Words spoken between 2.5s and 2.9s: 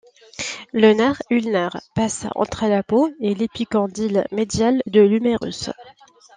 la